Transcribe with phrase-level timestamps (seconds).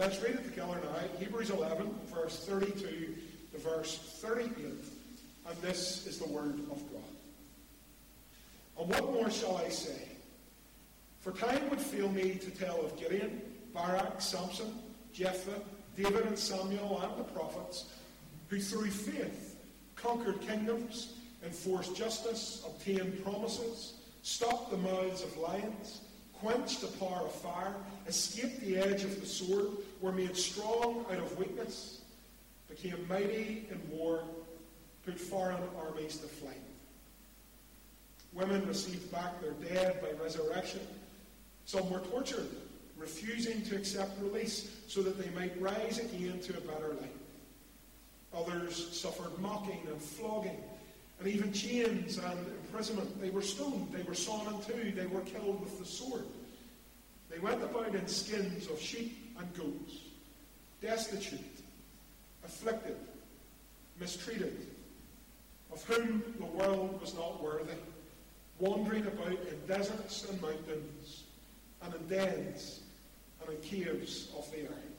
[0.00, 1.18] let's read it together now.
[1.18, 3.14] Hebrews 11, verse 32
[3.52, 4.64] to verse 38.
[5.46, 7.02] And this is the word of God.
[8.78, 10.08] And what more shall I say?
[11.18, 13.42] For time would fail me to tell of Gideon,
[13.74, 14.72] Barak, Samson,
[15.12, 15.60] Jephthah,
[15.98, 17.90] David, and Samuel, and the prophets,
[18.48, 19.56] who through faith
[19.96, 21.12] conquered kingdoms,
[21.44, 26.00] enforced justice, obtained promises, stopped the mouths of lions,
[26.40, 27.74] quenched the power of fire,
[28.06, 29.68] escaped the edge of the sword,
[30.00, 32.00] were made strong out of weakness,
[32.68, 34.24] became mighty in war,
[35.04, 36.60] put foreign armies to flight.
[38.32, 40.80] Women received back their dead by resurrection.
[41.64, 42.48] Some were tortured,
[42.96, 47.10] refusing to accept release so that they might rise again to a better life.
[48.32, 50.62] Others suffered mocking and flogging,
[51.18, 53.20] and even chains and imprisonment.
[53.20, 56.24] They were stoned, they were sawn in two, they were killed with the sword.
[57.28, 59.94] They went about in skins of sheep and goats,
[60.82, 61.40] destitute,
[62.44, 62.96] afflicted,
[63.98, 64.66] mistreated,
[65.72, 67.72] of whom the world was not worthy,
[68.58, 71.24] wandering about in deserts and mountains,
[71.82, 72.80] and in dens
[73.40, 74.90] and in caves of the earth.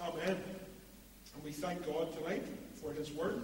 [0.00, 0.36] Amen.
[1.34, 2.44] And we thank God tonight
[2.80, 3.42] for His Word.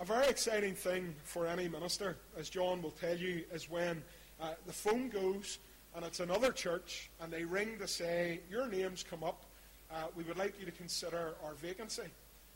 [0.00, 4.02] A very exciting thing for any minister, as John will tell you, is when
[4.40, 5.58] uh, the phone goes
[5.94, 9.44] and it's another church and they ring to say, Your name's come up.
[9.90, 12.02] Uh, we would like you to consider our vacancy.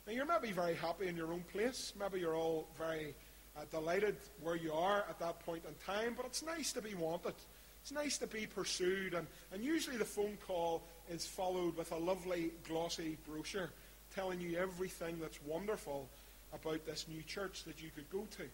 [0.06, 1.92] Now, you're maybe very happy in your own place.
[1.98, 3.14] Maybe you're all very
[3.56, 6.94] uh, delighted where you are at that point in time, but it's nice to be
[6.94, 7.34] wanted.
[7.82, 11.96] It's nice to be pursued, and, and usually the phone call is followed with a
[11.96, 13.70] lovely glossy brochure
[14.14, 16.08] telling you everything that's wonderful
[16.52, 18.44] about this new church that you could go to.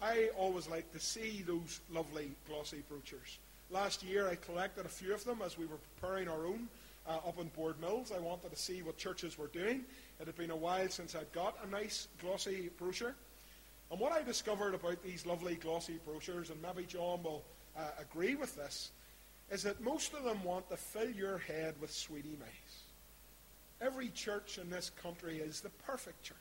[0.00, 3.38] I always like to see those lovely glossy brochures.
[3.70, 6.68] Last year I collected a few of them as we were preparing our own
[7.06, 8.16] uh, up in Boardmills.
[8.16, 9.84] I wanted to see what churches were doing.
[10.20, 13.14] It had been a while since I'd got a nice glossy brochure.
[13.90, 17.44] And what I discovered about these lovely glossy brochures, and maybe John will
[17.76, 18.90] uh, agree with this,
[19.50, 22.82] is that most of them want to fill your head with sweetie mice.
[23.82, 26.36] Every church in this country is the perfect church.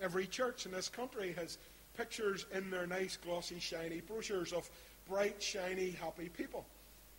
[0.00, 1.58] Every church in this country has
[1.96, 4.70] pictures in their nice, glossy, shiny brochures of
[5.08, 6.66] bright, shiny, happy people.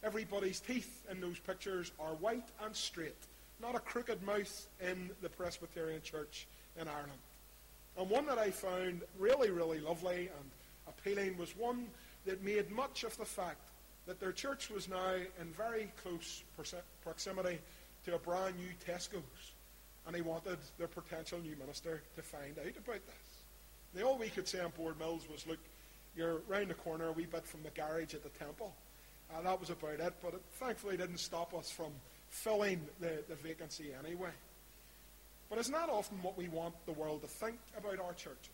[0.03, 3.27] Everybody's teeth in those pictures are white and straight,
[3.61, 6.47] not a crooked mouth in the Presbyterian Church
[6.79, 7.11] in Ireland.
[7.97, 10.51] And one that I found really, really lovely and
[10.87, 11.87] appealing was one
[12.25, 13.71] that made much of the fact
[14.07, 16.43] that their church was now in very close
[17.03, 17.59] proximity
[18.05, 19.53] to a brand new Tesco's.
[20.07, 23.43] And he wanted their potential new minister to find out about this.
[23.93, 25.59] The all we could say on Boardmills was, look,
[26.19, 28.75] you're round the corner a wee bit from the garage at the temple.
[29.33, 31.91] Uh, that was about it, but it thankfully didn't stop us from
[32.29, 34.31] filling the, the vacancy anyway.
[35.49, 38.49] But it's not often what we want the world to think about our churches.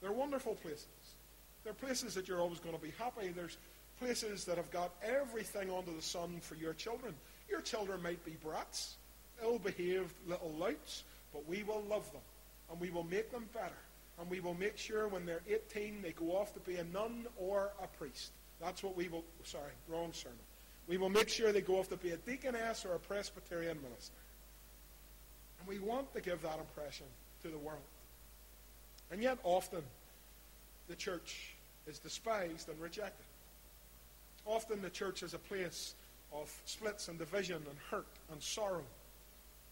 [0.00, 0.86] They're wonderful places.
[1.64, 3.28] They're places that you're always going to be happy.
[3.28, 3.58] There's
[4.00, 7.14] places that have got everything under the sun for your children.
[7.48, 8.96] Your children might be brats,
[9.42, 12.22] ill behaved little louts, but we will love them
[12.70, 13.76] and we will make them better.
[14.18, 17.26] And we will make sure when they're 18 they go off to be a nun
[17.36, 18.30] or a priest.
[18.60, 20.38] That's what we will, sorry, wrong sermon.
[20.86, 24.14] We will make sure they go off to be a deaconess or a Presbyterian minister.
[25.58, 27.06] And we want to give that impression
[27.42, 27.80] to the world.
[29.10, 29.82] And yet, often,
[30.88, 31.54] the church
[31.86, 33.26] is despised and rejected.
[34.46, 35.94] Often, the church is a place
[36.32, 38.84] of splits and division and hurt and sorrow.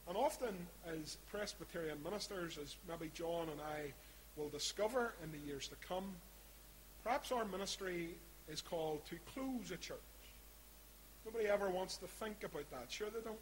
[0.09, 0.55] And often,
[0.87, 3.93] as Presbyterian ministers, as maybe John and I
[4.37, 6.05] will discover in the years to come,
[7.05, 8.11] perhaps our ministry
[8.49, 9.99] is called to close a church.
[11.25, 12.87] Nobody ever wants to think about that.
[12.91, 13.39] Sure, they don't.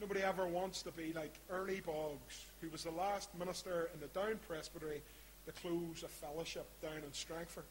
[0.00, 4.06] Nobody ever wants to be like Ernie Boggs, who was the last minister in the
[4.08, 5.02] Down Presbytery
[5.46, 7.64] to close a fellowship down in Strangford.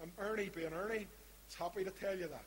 [0.00, 1.06] And Ernie, being Ernie,
[1.48, 2.44] is happy to tell you that.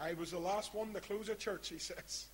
[0.00, 2.26] I was the last one to close a church, he says.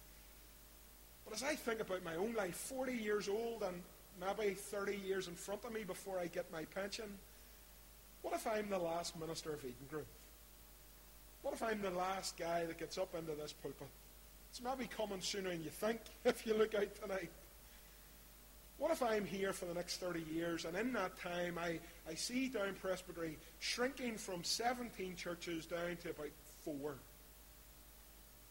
[1.25, 3.83] But as I think about my own life, 40 years old and
[4.21, 7.07] maybe 30 years in front of me before I get my pension,
[8.23, 10.05] what if I'm the last minister of Eden Grove?
[11.43, 13.89] What if I'm the last guy that gets up into this pulpit?
[14.51, 17.31] It's maybe coming sooner than you think if you look out tonight.
[18.79, 22.15] What if I'm here for the next 30 years and in that time I, I
[22.15, 26.31] see Down Presbytery shrinking from 17 churches down to about
[26.65, 26.95] four?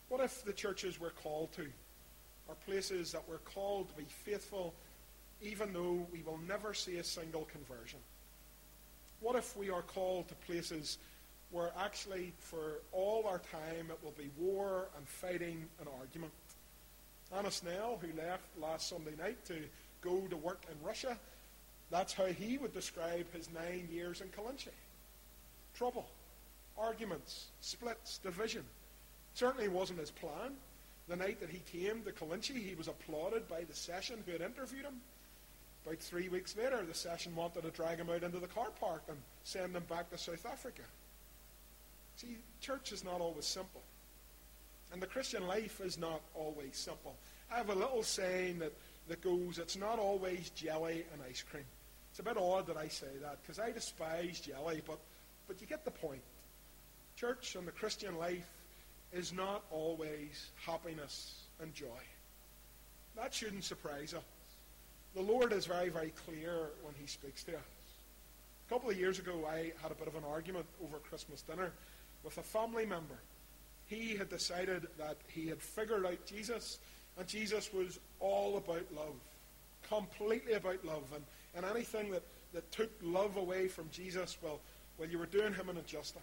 [0.09, 1.67] What if the churches we're called to
[2.49, 4.73] are places that we're called to be faithful
[5.41, 7.99] even though we will never see a single conversion?
[9.19, 10.97] What if we are called to places
[11.51, 16.33] where actually for all our time it will be war and fighting and argument.
[17.35, 19.55] Anna Snell, who left last Sunday night to
[20.01, 21.17] go to work in Russia,
[21.89, 24.69] that's how he would describe his nine years in Killinchy.
[25.75, 26.07] Trouble,
[26.77, 28.63] arguments, splits, division.
[29.33, 30.53] Certainly wasn't his plan.
[31.07, 34.41] The night that he came to Killinchy, he was applauded by the session who had
[34.41, 34.99] interviewed him.
[35.87, 39.03] About three weeks later, the session wanted to drag him out into the car park
[39.07, 40.81] and send him back to South Africa.
[42.17, 43.81] See, church is not always simple.
[44.91, 47.15] And the Christian life is not always simple.
[47.49, 48.73] I have a little saying that,
[49.07, 51.63] that goes, it's not always jelly and ice cream.
[52.11, 54.99] It's a bit odd that I say that because I despise jelly, but,
[55.47, 56.21] but you get the point.
[57.15, 58.49] Church and the Christian life
[59.13, 62.03] is not always happiness and joy.
[63.15, 64.23] That shouldn't surprise us.
[65.17, 67.63] The Lord is very, very clear when He speaks to us.
[68.67, 71.71] A couple of years ago, I had a bit of an argument over Christmas dinner
[72.23, 73.17] with a family member.
[73.87, 76.77] He had decided that he had figured out Jesus,
[77.17, 79.15] and Jesus was all about love,
[79.89, 81.05] completely about love.
[81.15, 81.23] And,
[81.55, 82.23] and anything that,
[82.53, 84.59] that took love away from Jesus, well,
[84.99, 86.21] well, you were doing him an injustice.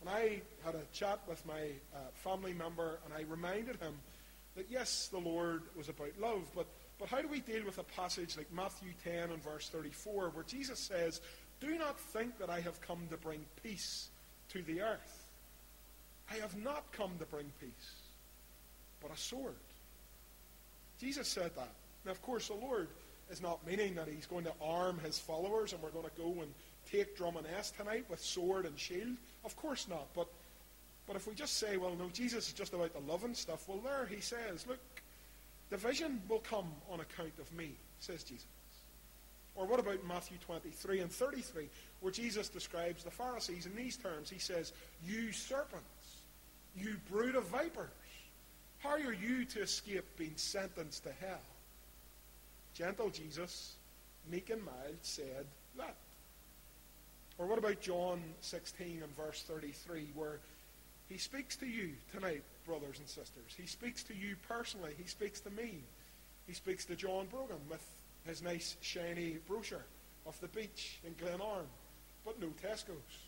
[0.00, 1.60] And I had a chat with my
[1.94, 3.98] uh, family member, and I reminded him
[4.56, 6.66] that yes, the Lord was about love, but,
[7.02, 10.44] but how do we deal with a passage like Matthew 10 and verse 34, where
[10.44, 11.20] Jesus says,
[11.58, 14.08] Do not think that I have come to bring peace
[14.50, 15.26] to the earth.
[16.30, 17.90] I have not come to bring peace,
[19.00, 19.56] but a sword.
[21.00, 21.72] Jesus said that.
[22.04, 22.86] Now, of course, the Lord
[23.32, 26.40] is not meaning that he's going to arm his followers and we're going to go
[26.40, 26.54] and
[26.88, 29.16] take Drumaness tonight with sword and shield.
[29.44, 30.06] Of course not.
[30.14, 30.28] But,
[31.08, 33.66] but if we just say, well, no, Jesus is just about the love and stuff,
[33.66, 34.78] well, there he says, look,
[35.72, 38.46] division will come on account of me, says Jesus.
[39.54, 41.68] Or what about Matthew 23 and 33,
[42.00, 44.28] where Jesus describes the Pharisees in these terms?
[44.28, 44.72] He says,
[45.04, 46.22] You serpents,
[46.76, 47.88] you brood of vipers,
[48.80, 51.40] how are you to escape being sentenced to hell?
[52.74, 53.76] Gentle Jesus,
[54.30, 55.46] meek and mild, said
[55.78, 55.96] that.
[57.38, 60.38] Or what about John 16 and verse 33, where
[61.12, 63.54] he speaks to you tonight, brothers and sisters.
[63.54, 64.94] He speaks to you personally.
[64.96, 65.82] He speaks to me.
[66.46, 67.84] He speaks to John Brogan with
[68.24, 69.84] his nice shiny brochure
[70.26, 71.66] of the beach in Glenarm,
[72.24, 73.18] but no Tesco's.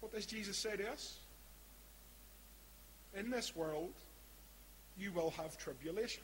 [0.00, 1.18] What does Jesus say to us?
[3.14, 3.92] In this world,
[4.98, 6.22] you will have tribulation.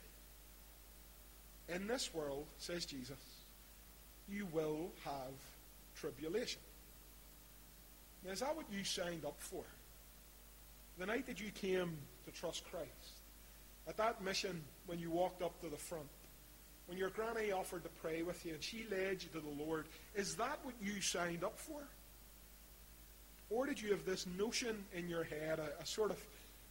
[1.69, 3.19] In this world, says Jesus,
[4.27, 5.33] you will have
[5.95, 6.61] tribulation.
[8.25, 9.63] Now, is that what you signed up for?
[11.01, 13.23] The night that you came to trust Christ,
[13.87, 16.05] at that mission when you walked up to the front,
[16.85, 19.87] when your granny offered to pray with you and she led you to the Lord,
[20.13, 21.81] is that what you signed up for?
[23.49, 26.23] Or did you have this notion in your head, a, a sort of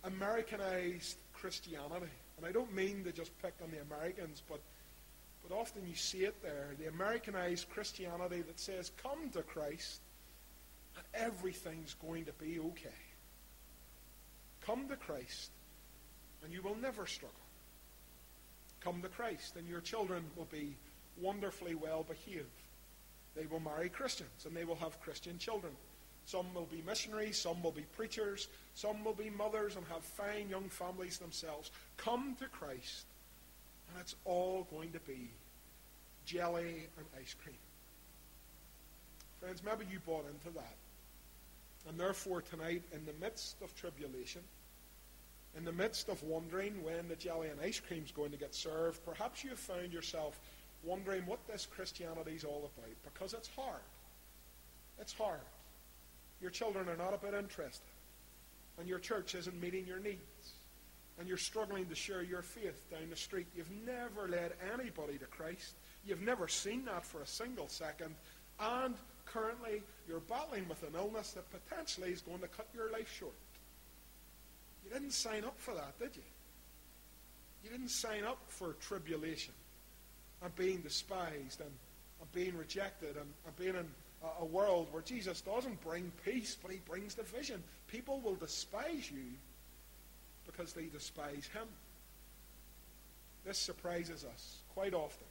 [0.05, 2.13] Americanized Christianity?
[2.37, 4.61] And I don't mean to just pick on the Americans, but,
[5.43, 9.99] but often you see it there the Americanized Christianity that says, come to Christ
[10.95, 13.10] and everything's going to be okay.
[14.71, 15.51] Come to Christ
[16.45, 17.35] and you will never struggle
[18.81, 20.75] come to Christ, and your children will be
[21.21, 22.47] wonderfully well behaved.
[23.37, 25.73] They will marry Christians, and they will have Christian children.
[26.27, 30.49] Some will be missionaries, some will be preachers, some will be mothers and have fine
[30.49, 31.71] young families themselves.
[31.97, 33.07] Come to Christ,
[33.91, 35.31] and it's all going to be
[36.25, 37.57] jelly and ice cream.
[39.41, 40.77] Friends, maybe you bought into that.
[41.89, 44.43] And therefore, tonight, in the midst of tribulation,
[45.57, 48.55] in the midst of wondering when the jelly and ice cream is going to get
[48.55, 50.41] served, perhaps you have found yourself
[50.83, 53.83] wondering what this Christianity is all about because it's hard.
[54.99, 55.41] It's hard.
[56.41, 57.87] Your children are not a bit interested,
[58.79, 60.55] and your church isn't meeting your needs,
[61.19, 63.47] and you're struggling to share your faith down the street.
[63.55, 65.75] You've never led anybody to Christ.
[66.07, 68.15] You've never seen that for a single second,
[68.59, 68.95] and
[69.27, 73.35] currently you're battling with an illness that potentially is going to cut your life short.
[74.91, 76.23] You didn't sign up for that, did you?
[77.63, 79.55] You didn't sign up for tribulation
[80.43, 81.71] and being despised and,
[82.21, 83.87] and being rejected and, and being in
[84.23, 87.63] a, a world where Jesus doesn't bring peace, but he brings division.
[87.87, 89.23] People will despise you
[90.47, 91.69] because they despise him.
[93.45, 95.27] This surprises us quite often,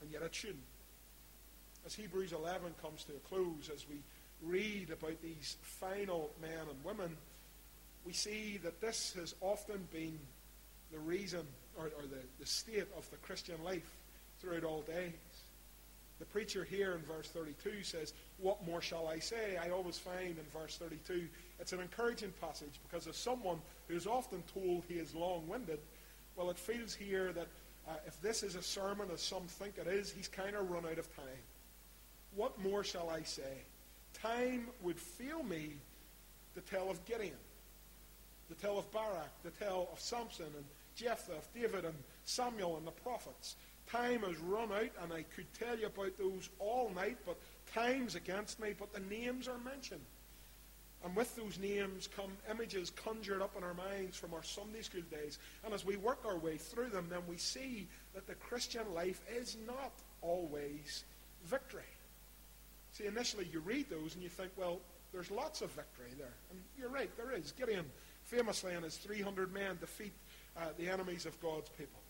[0.00, 0.58] and yet it shouldn't.
[1.84, 3.96] As Hebrews 11 comes to a close, as we
[4.42, 7.16] read about these final men and women
[8.04, 10.18] we see that this has often been
[10.92, 11.46] the reason
[11.76, 13.90] or, or the, the state of the Christian life
[14.40, 15.12] throughout all days.
[16.20, 19.56] The preacher here in verse 32 says, What more shall I say?
[19.56, 21.26] I always find in verse 32
[21.58, 23.58] it's an encouraging passage because as someone
[23.88, 25.80] who's often told he is long winded,
[26.36, 27.48] well, it feels here that
[27.88, 30.84] uh, if this is a sermon as some think it is, he's kind of run
[30.86, 31.42] out of time.
[32.34, 33.62] What more shall I say?
[34.14, 35.74] Time would fail me
[36.54, 37.36] to tell of Gideon,
[38.54, 40.64] to tale of Barak, the tale of Samson and
[40.96, 41.94] Jephthah, David and
[42.24, 43.56] Samuel and the prophets.
[43.90, 47.36] Time has run out, and I could tell you about those all night, but
[47.72, 50.00] time's against me, but the names are mentioned.
[51.04, 55.02] And with those names come images conjured up in our minds from our Sunday school
[55.10, 55.38] days.
[55.62, 59.20] And as we work our way through them, then we see that the Christian life
[59.36, 59.92] is not
[60.22, 61.04] always
[61.44, 61.82] victory.
[62.92, 64.80] See, initially you read those and you think, well,
[65.12, 66.34] there's lots of victory there.
[66.50, 67.52] And you're right, there is.
[67.52, 67.84] Gideon
[68.24, 70.12] famously and his 300 men defeat
[70.56, 72.00] uh, the enemies of God's people.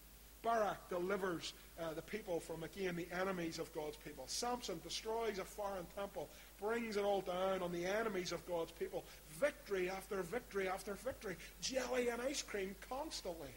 [0.43, 4.25] Barak delivers uh, the people from, again, the enemies of God's people.
[4.27, 6.29] Samson destroys a foreign temple,
[6.61, 9.05] brings it all down on the enemies of God's people.
[9.41, 11.37] Victory after victory after victory.
[11.63, 13.55] Jelly and ice cream constantly.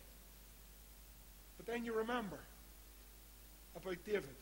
[1.57, 2.39] But then you remember
[3.75, 4.35] about David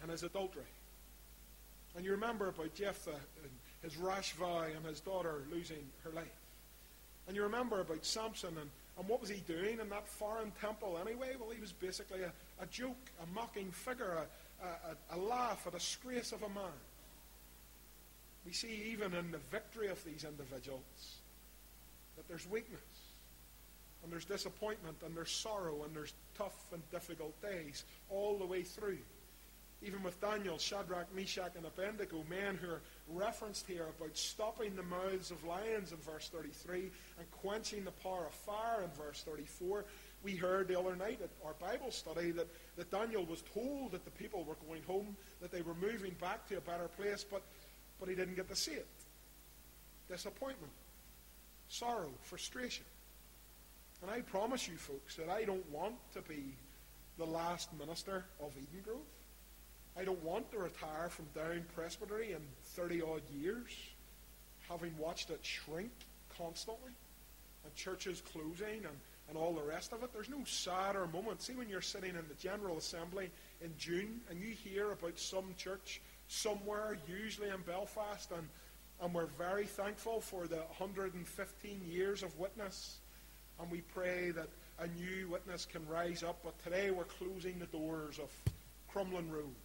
[0.00, 0.62] and his adultery.
[1.94, 3.50] And you remember about Jephthah and
[3.82, 6.37] his rash vow and his daughter losing her life.
[7.28, 10.98] And you remember about Samson and, and what was he doing in that foreign temple
[11.06, 11.36] anyway?
[11.38, 14.26] Well, he was basically a, a joke, a mocking figure,
[14.62, 16.72] a, a, a laugh, a disgrace of a man.
[18.46, 21.18] We see even in the victory of these individuals
[22.16, 22.80] that there's weakness,
[24.02, 28.62] and there's disappointment, and there's sorrow, and there's tough and difficult days all the way
[28.62, 28.98] through.
[29.80, 34.82] Even with Daniel, Shadrach, Meshach, and Abednego, men who are referenced here about stopping the
[34.82, 39.84] mouths of lions in verse 33 and quenching the power of fire in verse 34.
[40.24, 44.04] We heard the other night at our Bible study that, that Daniel was told that
[44.04, 47.42] the people were going home, that they were moving back to a better place, but,
[48.00, 48.88] but he didn't get to see it.
[50.10, 50.72] Disappointment,
[51.68, 52.84] sorrow, frustration.
[54.02, 56.56] And I promise you, folks, that I don't want to be
[57.16, 59.17] the last minister of Eden Grove.
[59.98, 63.72] I don't want to retire from Down Presbytery in 30 odd years,
[64.68, 65.90] having watched it shrink
[66.36, 66.92] constantly,
[67.64, 68.96] and churches closing and,
[69.28, 70.12] and all the rest of it.
[70.12, 71.42] There's no sadder moment.
[71.42, 73.28] See, when you're sitting in the General Assembly
[73.60, 78.46] in June and you hear about some church somewhere, usually in Belfast, and,
[79.02, 82.98] and we're very thankful for the 115 years of witness,
[83.60, 86.38] and we pray that a new witness can rise up.
[86.44, 88.30] But today we're closing the doors of
[88.94, 89.56] Crumlin Road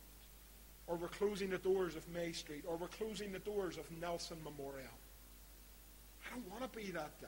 [0.88, 4.38] or we're closing the doors of May Street, or we're closing the doors of Nelson
[4.44, 4.88] Memorial.
[6.26, 7.28] I don't want to be that guy.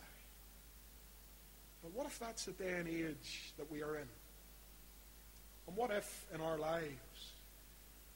[1.82, 4.08] But what if that's the day and age that we are in?
[5.68, 7.34] And what if in our lives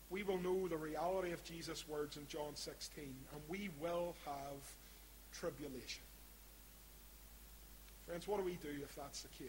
[0.10, 4.60] we will know the reality of Jesus' words in John 16 and we will have
[5.34, 6.04] tribulation?
[8.08, 9.48] Friends, what do we do if that's the case?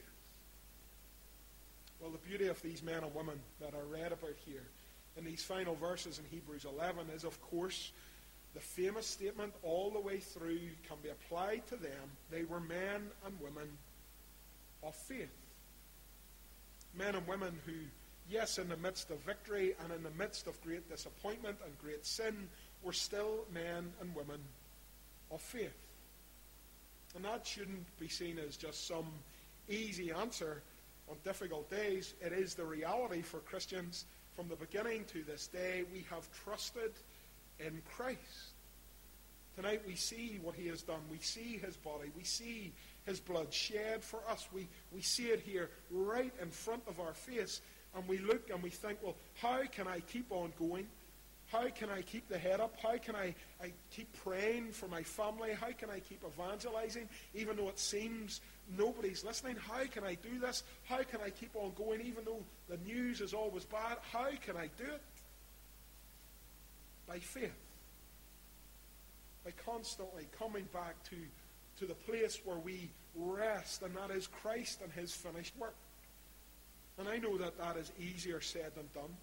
[2.00, 4.66] Well, the beauty of these men and women that are read about here
[5.16, 7.92] in these final verses in Hebrews 11 is, of course,
[8.54, 12.10] the famous statement all the way through can be applied to them.
[12.30, 13.68] They were men and women
[14.82, 15.28] of faith.
[16.96, 17.72] Men and women who,
[18.28, 22.04] yes, in the midst of victory and in the midst of great disappointment and great
[22.04, 22.48] sin,
[22.82, 24.40] were still men and women
[25.30, 25.86] of faith.
[27.14, 29.06] And that shouldn't be seen as just some
[29.68, 30.62] easy answer
[31.08, 32.14] on difficult days.
[32.20, 34.06] It is the reality for Christians
[34.36, 36.92] from the beginning to this day, we have trusted
[37.58, 38.54] in Christ.
[39.56, 41.00] Tonight we see what he has done.
[41.10, 42.10] We see his body.
[42.16, 42.72] We see
[43.04, 44.48] his blood shed for us.
[44.52, 47.60] We, we see it here right in front of our face.
[47.94, 50.86] And we look and we think, well, how can I keep on going?
[51.50, 52.76] How can I keep the head up?
[52.80, 55.52] How can I, I keep praying for my family?
[55.52, 58.40] How can I keep evangelizing even though it seems
[58.76, 59.56] nobody's listening?
[59.56, 60.62] How can I do this?
[60.84, 63.98] How can I keep on going even though the news is always bad?
[64.12, 65.02] How can I do it?
[67.06, 67.52] By faith.
[69.44, 71.16] By constantly coming back to,
[71.78, 75.76] to the place where we rest, and that is Christ and his finished work.
[76.98, 79.16] And I know that that is easier said than done.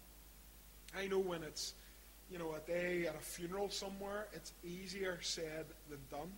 [0.96, 1.74] I know when it's
[2.30, 6.30] you know, a day at a funeral somewhere, it's easier said than done.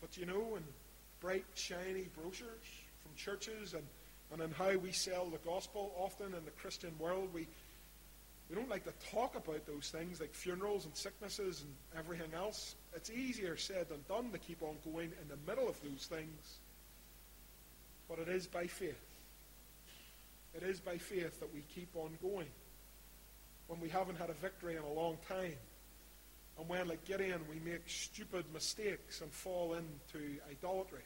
[0.00, 0.62] But you know, in
[1.20, 2.66] bright, shiny brochures
[3.02, 3.82] from churches and,
[4.32, 7.46] and in how we sell the gospel, often in the Christian world, we,
[8.48, 12.74] we don't like to talk about those things like funerals and sicknesses and everything else.
[12.94, 16.58] It's easier said than done to keep on going in the middle of those things.
[18.08, 19.00] But it is by faith.
[20.54, 22.48] It is by faith that we keep on going.
[23.68, 25.54] when we haven't had a victory in a long time.
[26.60, 31.00] And when, like Gideon, we make stupid mistakes and fall into idolatry.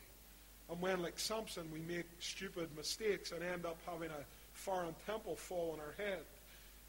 [0.68, 5.36] And when, like Samson, we make stupid mistakes and end up having a foreign temple
[5.36, 6.24] fall on our head.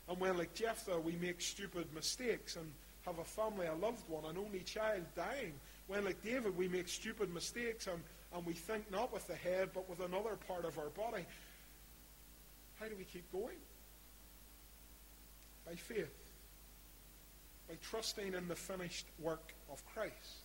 [0.09, 2.65] And when, like Jephthah, we make stupid mistakes and
[3.05, 5.53] have a family, a loved one, an only child dying.
[5.85, 8.01] When, like David, we make stupid mistakes and,
[8.33, 11.25] and we think not with the head but with another part of our body.
[12.79, 13.57] How do we keep going?
[15.67, 16.24] By faith.
[17.67, 20.43] By trusting in the finished work of Christ.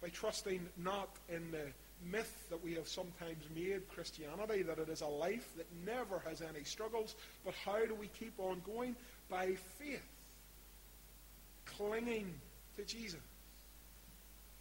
[0.00, 1.66] By trusting not in the
[2.04, 6.42] myth that we have sometimes made Christianity, that it is a life that never has
[6.42, 7.16] any struggles.
[7.44, 8.94] But how do we keep on going?
[9.28, 10.02] By faith.
[11.64, 12.32] Clinging
[12.76, 13.20] to Jesus.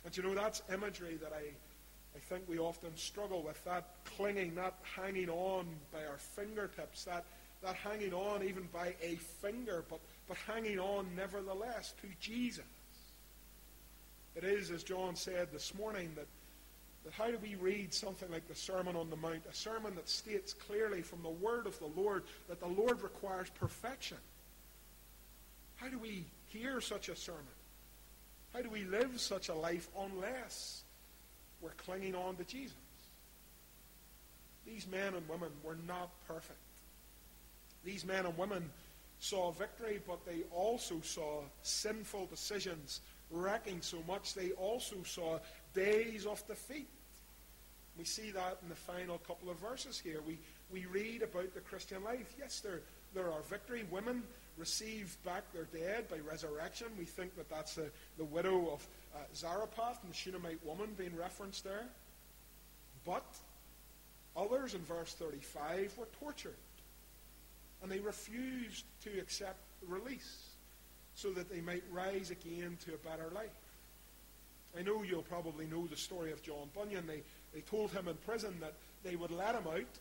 [0.06, 1.52] And you know, that's imagery that I,
[2.16, 3.64] I think we often struggle with.
[3.66, 7.26] That clinging, that hanging on by our fingertips, that,
[7.62, 12.64] that hanging on even by a finger, but, but hanging on nevertheless to Jesus.
[14.36, 16.28] It is, as John said this morning, that
[17.08, 20.10] that how do we read something like the Sermon on the Mount, a sermon that
[20.10, 24.18] states clearly from the word of the Lord that the Lord requires perfection?
[25.78, 27.46] How do we hear such a sermon?
[28.54, 30.84] How do we live such a life unless
[31.62, 32.76] we're clinging on to Jesus?
[34.66, 36.60] These men and women were not perfect.
[37.86, 38.70] These men and women
[39.20, 44.34] saw victory, but they also saw sinful decisions wrecking so much.
[44.34, 45.40] They also saw
[45.74, 46.88] days of defeat.
[47.98, 50.20] We see that in the final couple of verses here.
[50.26, 50.38] We,
[50.72, 52.34] we read about the Christian life.
[52.38, 52.82] Yes, there,
[53.14, 53.86] there are victory.
[53.90, 54.24] Women
[54.58, 56.88] receive back their dead by resurrection.
[56.98, 61.16] We think that that's the, the widow of uh, Zarephath and the Shunammite woman being
[61.16, 61.86] referenced there.
[63.06, 63.26] But
[64.36, 66.56] others in verse 35 were tortured.
[67.82, 70.50] And they refused to accept release
[71.16, 73.50] so that they might rise again to a better life.
[74.78, 77.08] I know you'll probably know the story of John Bunyan.
[77.08, 80.00] They, they told him in prison that they would let him out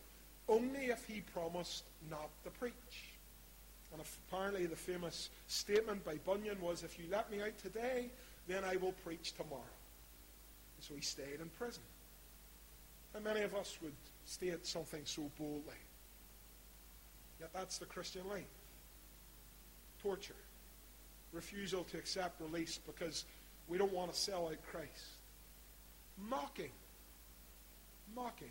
[0.49, 2.73] only if he promised not to preach.
[3.93, 8.10] And apparently the famous statement by Bunyan was, if you let me out today,
[8.47, 9.62] then I will preach tomorrow.
[10.76, 11.82] And so he stayed in prison.
[13.15, 13.95] How many of us would
[14.26, 15.75] state something so boldly?
[17.40, 18.44] Yet that's the Christian life.
[20.02, 20.34] Torture.
[21.32, 23.25] Refusal to accept release because
[23.68, 25.06] we don't want to sell out Christ.
[26.28, 26.70] Mocking.
[28.14, 28.50] Mocking.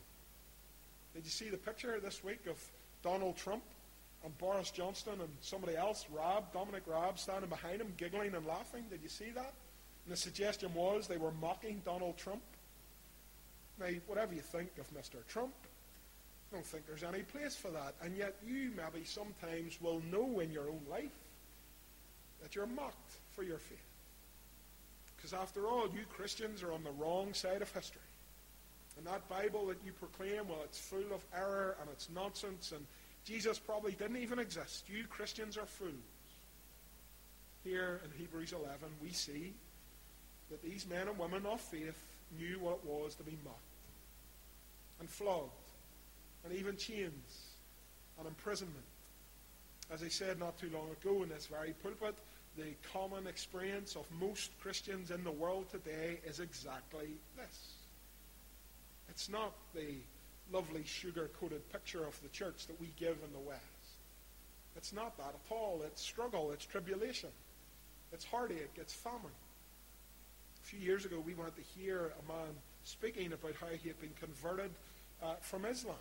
[1.16, 2.58] Did you see the picture this week of
[3.02, 3.64] Donald Trump
[4.24, 8.84] and Boris Johnson and somebody else, Raab, Dominic Raab, standing behind him, giggling and laughing?
[8.90, 9.54] Did you see that?
[10.06, 12.42] And the suggestion was they were mocking Donald Trump.
[13.80, 15.26] Now, whatever you think of Mr.
[15.28, 15.54] Trump,
[16.52, 17.96] I don't think there's any place for that.
[18.04, 21.12] And yet you maybe sometimes will know in your own life
[22.42, 23.80] that you're mocked for your faith.
[25.16, 28.02] Because after all, you Christians are on the wrong side of history.
[28.98, 32.86] And that Bible that you proclaim, well, it's full of error and it's nonsense, and
[33.26, 34.86] Jesus probably didn't even exist.
[34.88, 35.94] You Christians are fools.
[37.64, 39.54] Here in Hebrews 11, we see
[40.52, 42.00] that these men and women of faith
[42.38, 43.58] knew what it was to be mocked
[45.00, 45.65] and flogged
[46.46, 47.56] and even chains
[48.18, 48.86] and imprisonment.
[49.92, 52.16] As I said not too long ago in this very pulpit,
[52.58, 57.74] the common experience of most Christians in the world today is exactly this.
[59.10, 59.96] It's not the
[60.52, 63.62] lovely sugar coated picture of the church that we give in the West.
[64.78, 65.82] It's not that at all.
[65.86, 67.30] It's struggle, it's tribulation,
[68.12, 69.32] it's heartache, it's famine.
[70.64, 72.54] A few years ago, we went to hear a man
[72.84, 74.72] speaking about how he had been converted
[75.24, 75.96] uh, from Islam.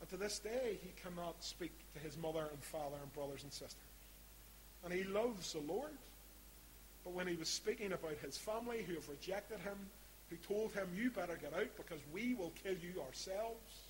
[0.00, 3.52] And to this day, he cannot speak to his mother and father and brothers and
[3.52, 3.86] sisters
[4.86, 5.90] and he loves the Lord.
[7.04, 9.76] But when he was speaking about his family who have rejected him,
[10.30, 13.80] who told him, You better get out because we will kill you ourselves,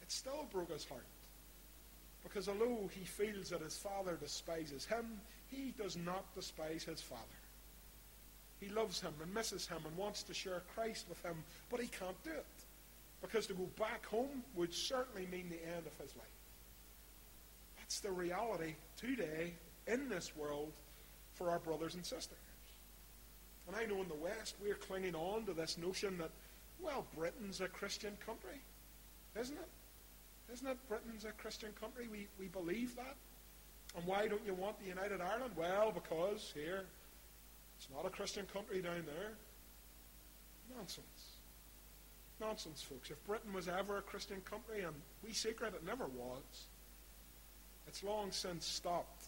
[0.00, 1.04] it still broke his heart.
[2.22, 7.22] Because although he feels that his father despises him, he does not despise his father.
[8.60, 11.88] He loves him and misses him and wants to share Christ with him, but he
[11.88, 12.61] can't do it.
[13.22, 16.26] Because to go back home would certainly mean the end of his life.
[17.78, 19.54] That's the reality today
[19.86, 20.72] in this world
[21.34, 22.38] for our brothers and sisters.
[23.66, 26.30] And I know in the West we're clinging on to this notion that,
[26.80, 28.60] well, Britain's a Christian country.
[29.38, 30.52] Isn't it?
[30.52, 32.08] Isn't it Britain's a Christian country?
[32.10, 33.14] We, we believe that.
[33.96, 35.52] And why don't you want the United Ireland?
[35.56, 36.84] Well, because here,
[37.78, 39.32] it's not a Christian country down there.
[40.76, 41.06] Nonsense.
[42.42, 43.10] Nonsense, folks.
[43.10, 46.66] If Britain was ever a Christian country, and we secret it never was,
[47.86, 49.26] It's long since stopped.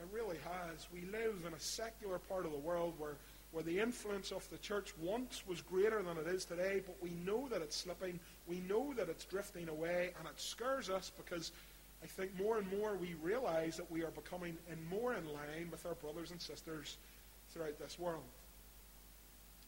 [0.00, 0.86] It really has.
[0.92, 3.16] We live in a secular part of the world where,
[3.52, 7.10] where the influence of the church once was greater than it is today, but we
[7.10, 8.18] know that it's slipping.
[8.46, 11.52] We know that it's drifting away, and it scares us because
[12.02, 15.68] I think more and more we realize that we are becoming in more in line
[15.70, 16.96] with our brothers and sisters
[17.50, 18.22] throughout this world.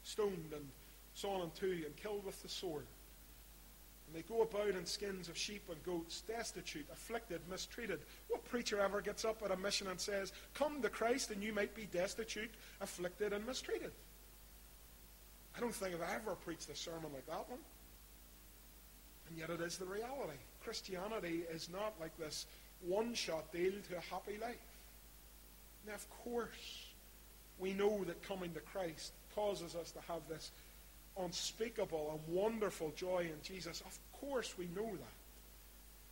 [0.04, 0.66] Stoned and
[1.14, 2.86] sawn in two and killed with the sword.
[4.06, 8.00] And they go about in skins of sheep and goats, destitute, afflicted, mistreated.
[8.28, 11.52] What preacher ever gets up at a mission and says, Come to Christ and you
[11.52, 13.92] might be destitute, afflicted, and mistreated?
[15.56, 17.60] I don't think I've ever preached a sermon like that one.
[19.28, 20.38] And yet it is the reality.
[20.64, 22.46] Christianity is not like this
[22.86, 24.56] one shot deal to a happy life.
[25.86, 26.86] Now, of course,
[27.58, 30.50] we know that coming to Christ causes us to have this
[31.18, 33.82] unspeakable and wonderful joy in Jesus.
[33.82, 35.12] Of course, we know that.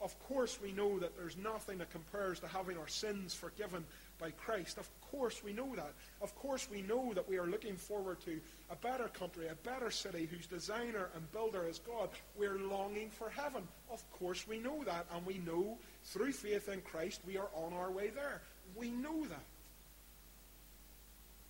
[0.00, 3.84] Of course, we know that there's nothing that compares to having our sins forgiven
[4.20, 4.78] by Christ.
[4.78, 5.92] Of course, we know that.
[6.20, 9.90] Of course, we know that we are looking forward to a better country, a better
[9.90, 12.10] city whose designer and builder is God.
[12.36, 13.66] We're longing for heaven.
[13.90, 15.06] Of course, we know that.
[15.12, 18.42] And we know through faith in Christ we are on our way there.
[18.76, 19.44] We know that.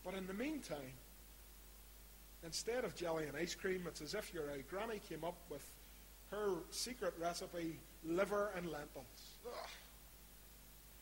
[0.05, 0.95] But in the meantime,
[2.45, 5.65] instead of jelly and ice cream, it's as if your uh, granny came up with
[6.31, 9.37] her secret recipe, liver and lentils.
[9.47, 9.69] Ugh.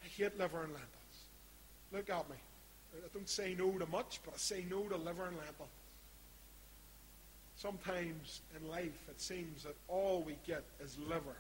[0.05, 0.91] I hate liver and lentils.
[1.93, 2.37] Look at me.
[2.95, 5.69] I don't say no to much, but I say no to liver and lentils.
[7.57, 11.37] Sometimes in life it seems that all we get is liver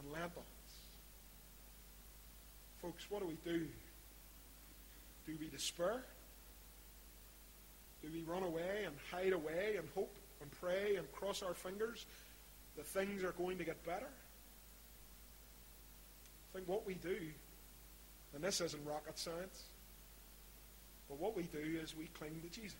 [0.00, 0.44] and lentils.
[2.82, 3.66] Folks, what do we do?
[5.26, 6.02] Do we despair?
[8.02, 12.06] Do we run away and hide away and hope and pray and cross our fingers
[12.76, 14.08] that things are going to get better?
[16.50, 17.18] I think what we do,
[18.34, 19.64] and this isn't rocket science,
[21.08, 22.76] but what we do is we cling to Jesus.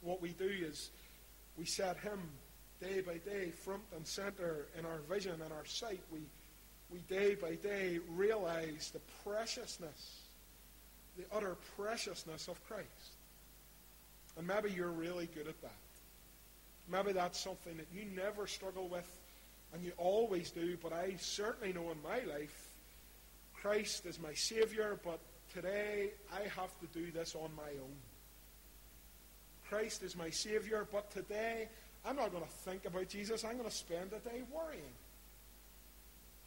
[0.00, 0.90] What we do is
[1.56, 2.20] we set him
[2.80, 6.02] day by day front and center in our vision and our sight.
[6.12, 6.20] We,
[6.90, 10.22] we day by day realize the preciousness,
[11.16, 13.15] the utter preciousness of Christ.
[14.36, 15.70] And maybe you're really good at that.
[16.90, 19.10] Maybe that's something that you never struggle with
[19.74, 22.68] and you always do, but I certainly know in my life
[23.54, 25.18] Christ is my Savior, but
[25.52, 27.96] today I have to do this on my own.
[29.68, 31.68] Christ is my Savior, but today
[32.04, 33.44] I'm not going to think about Jesus.
[33.44, 34.94] I'm going to spend the day worrying.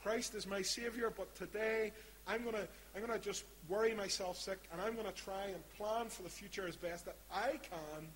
[0.02, 1.92] Christ is my Savior, but today
[2.28, 5.46] I'm going to I'm going to just worry myself sick and I'm going to try
[5.46, 8.08] and plan for the future as best that I can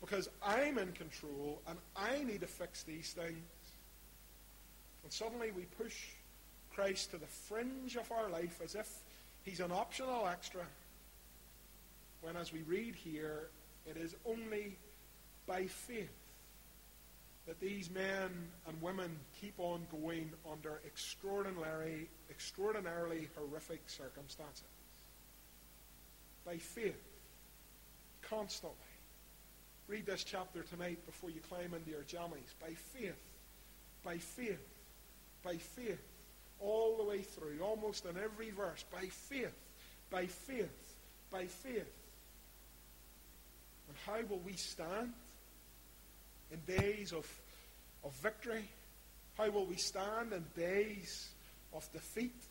[0.00, 3.38] because I'm in control and I need to fix these things.
[5.02, 6.06] And suddenly we push
[6.74, 8.88] Christ to the fringe of our life as if
[9.44, 10.62] he's an optional extra.
[12.22, 13.48] When, as we read here,
[13.86, 14.76] it is only
[15.46, 16.23] by faith
[17.46, 24.64] that these men and women keep on going under extraordinary, extraordinarily horrific circumstances.
[26.46, 27.02] By faith,
[28.22, 28.78] constantly.
[29.86, 32.54] Read this chapter tonight before you climb into your jammies.
[32.60, 33.20] By faith,
[34.02, 34.66] by faith,
[35.42, 36.02] by faith,
[36.60, 38.84] all the way through, almost in every verse.
[38.90, 39.54] By faith,
[40.10, 40.94] by faith,
[41.30, 41.92] by faith.
[43.88, 45.12] And how will we stand?
[46.54, 47.28] In days of,
[48.04, 48.64] of victory?
[49.36, 51.28] How will we stand in days
[51.72, 52.44] of defeat?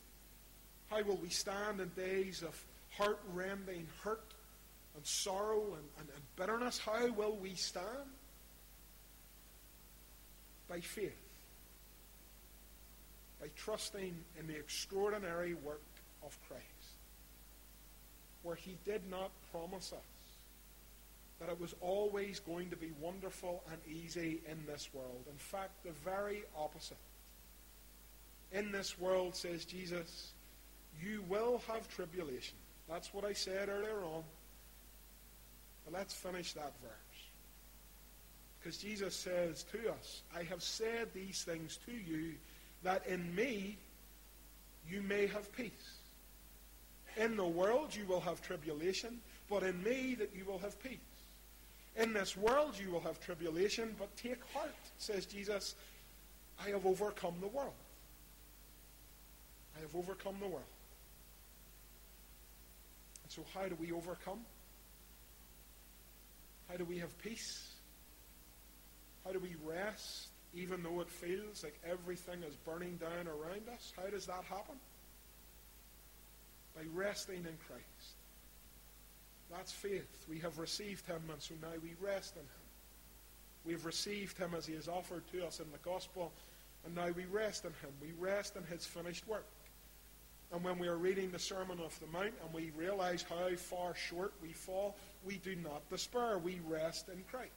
[0.90, 2.62] How will we stand in days of
[2.98, 4.34] heart-rending hurt
[4.96, 6.78] and sorrow and, and, and bitterness?
[6.78, 7.88] How will we stand?
[10.70, 11.18] By faith.
[13.40, 15.82] By trusting in the extraordinary work
[16.26, 16.64] of Christ.
[18.44, 20.13] Where he did not promise us
[21.44, 25.26] that it was always going to be wonderful and easy in this world.
[25.30, 26.98] In fact, the very opposite.
[28.54, 30.32] In this world, says Jesus,
[31.02, 32.56] you will have tribulation.
[32.90, 34.24] That's what I said earlier on.
[35.84, 37.20] But let's finish that verse.
[38.60, 42.36] Because Jesus says to us, I have said these things to you
[42.84, 43.76] that in me
[44.90, 45.98] you may have peace.
[47.18, 51.00] In the world you will have tribulation, but in me that you will have peace.
[51.96, 55.76] In this world you will have tribulation, but take heart, says Jesus.
[56.64, 57.74] I have overcome the world.
[59.78, 60.64] I have overcome the world.
[63.24, 64.40] And so, how do we overcome?
[66.70, 67.70] How do we have peace?
[69.26, 73.92] How do we rest even though it feels like everything is burning down around us.
[73.98, 74.76] How does that happen?
[76.76, 78.16] By resting in Christ.
[79.56, 80.26] That's faith.
[80.28, 82.48] We have received him, and so now we rest in him.
[83.66, 86.34] We've received him as he is offered to us in the gospel,
[86.86, 87.92] and now we rest in him.
[88.02, 89.46] We rest in his finished work.
[90.52, 93.96] And when we are reading the Sermon of the Mount and we realize how far
[93.96, 96.38] short we fall, we do not despair.
[96.38, 97.52] We rest in Christ.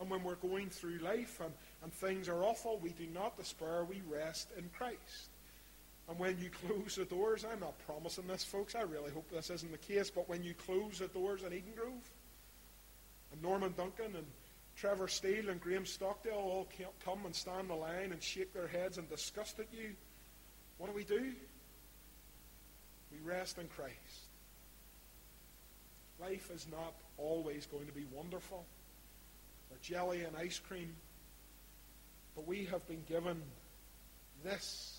[0.00, 1.52] And when we're going through life and,
[1.84, 3.84] and things are awful, we do not despair.
[3.84, 5.30] We rest in Christ.
[6.08, 8.74] And when you close the doors, I'm not promising this, folks.
[8.74, 10.10] I really hope this isn't the case.
[10.10, 12.10] But when you close the doors in Eden Grove,
[13.32, 14.26] and Norman Duncan and
[14.76, 16.68] Trevor Steele and Graham Stockdale all
[17.04, 19.94] come and stand the line and shake their heads and disgust at you,
[20.78, 21.32] what do we do?
[23.10, 23.94] We rest in Christ.
[26.20, 28.64] Life is not always going to be wonderful
[29.70, 30.94] or jelly and ice cream,
[32.34, 33.40] but we have been given
[34.44, 34.93] this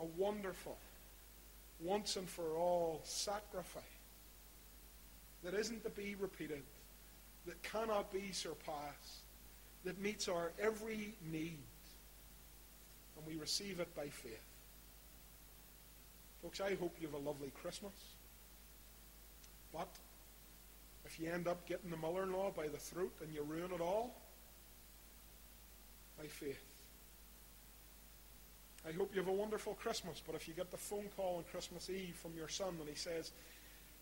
[0.00, 0.76] a wonderful,
[1.80, 3.82] once and for all sacrifice
[5.42, 6.62] that isn't to be repeated,
[7.46, 9.22] that cannot be surpassed,
[9.84, 11.58] that meets our every need,
[13.16, 14.40] and we receive it by faith.
[16.42, 17.92] Folks, I hope you have a lovely Christmas.
[19.72, 19.88] But
[21.04, 24.14] if you end up getting the mother-in-law by the throat and you ruin it all,
[26.18, 26.73] by faith.
[28.86, 31.44] I hope you have a wonderful Christmas, but if you get the phone call on
[31.50, 33.32] Christmas Eve from your son and he says,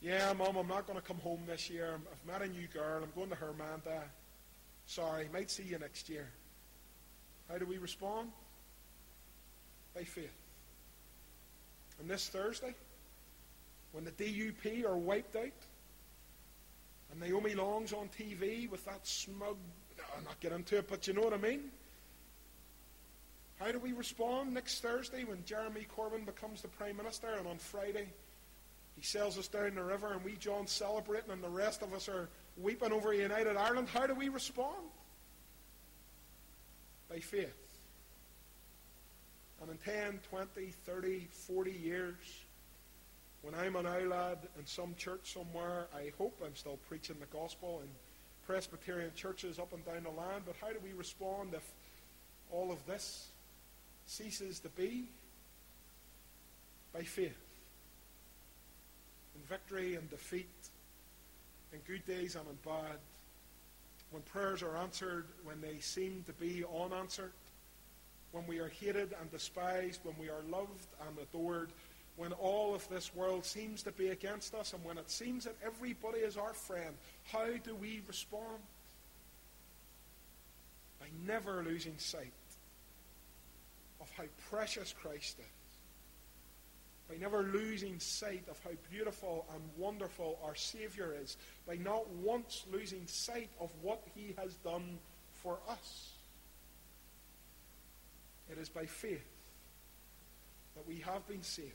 [0.00, 2.00] Yeah, Mom, I'm not going to come home this year.
[2.10, 3.02] I've met a new girl.
[3.02, 4.02] I'm going to her, Hermanda.
[4.86, 6.28] Sorry, might see you next year.
[7.48, 8.30] How do we respond?
[9.94, 10.34] By faith.
[12.00, 12.74] And this Thursday,
[13.92, 15.44] when the DUP are wiped out,
[17.12, 19.56] and Naomi Long's on TV with that smug,
[20.16, 21.70] I'll not get into it, but you know what I mean?
[23.62, 27.58] How do we respond next Thursday when Jeremy Corbyn becomes the Prime Minister and on
[27.58, 28.08] Friday
[28.96, 32.08] he sails us down the river and we John celebrating and the rest of us
[32.08, 33.88] are weeping over United Ireland?
[33.88, 34.82] How do we respond?
[37.08, 37.54] By faith.
[39.60, 42.16] And in 10, 20, 30, 40 years,
[43.42, 47.80] when I'm an lad in some church somewhere, I hope I'm still preaching the gospel
[47.84, 47.88] in
[48.44, 50.42] Presbyterian churches up and down the land.
[50.46, 51.62] But how do we respond if
[52.50, 53.28] all of this
[54.12, 55.08] ceases to be
[56.92, 57.38] by faith.
[59.34, 60.48] In victory and defeat,
[61.72, 62.98] in good days and in bad,
[64.10, 67.32] when prayers are answered, when they seem to be unanswered,
[68.32, 71.70] when we are hated and despised, when we are loved and adored,
[72.16, 75.56] when all of this world seems to be against us, and when it seems that
[75.64, 76.94] everybody is our friend,
[77.32, 78.58] how do we respond?
[81.00, 82.32] By never losing sight
[84.02, 85.46] of how precious Christ is.
[87.08, 91.36] By never losing sight of how beautiful and wonderful our Savior is.
[91.66, 94.98] By not once losing sight of what He has done
[95.42, 96.10] for us.
[98.50, 99.24] It is by faith
[100.74, 101.70] that we have been saved.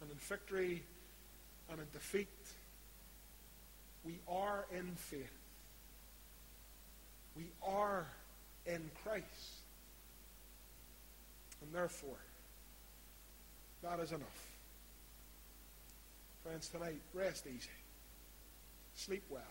[0.00, 0.82] And in victory
[1.70, 2.28] and in defeat,
[4.04, 5.32] we are in faith.
[7.36, 8.06] We are
[8.66, 9.57] in Christ.
[11.62, 12.18] And therefore,
[13.82, 14.46] that is enough.
[16.42, 17.68] Friends, tonight, rest easy.
[18.94, 19.42] Sleep well.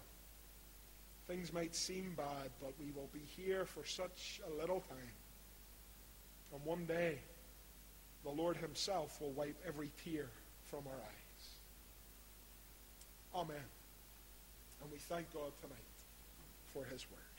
[1.28, 5.14] Things might seem bad, but we will be here for such a little time.
[6.54, 7.20] And one day,
[8.24, 10.30] the Lord Himself will wipe every tear
[10.66, 11.50] from our eyes.
[13.36, 13.58] Amen.
[14.82, 15.78] And we thank God tonight
[16.74, 17.37] for His word.